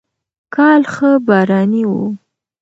[0.55, 1.91] کال ښه باراني و.